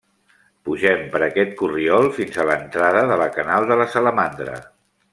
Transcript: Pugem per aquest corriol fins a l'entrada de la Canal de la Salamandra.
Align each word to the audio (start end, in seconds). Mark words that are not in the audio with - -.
Pugem 0.69 1.03
per 1.15 1.21
aquest 1.25 1.53
corriol 1.59 2.09
fins 2.17 2.41
a 2.45 2.49
l'entrada 2.53 3.07
de 3.15 3.21
la 3.25 3.31
Canal 3.39 3.73
de 3.73 3.81
la 3.83 3.91
Salamandra. 3.97 4.61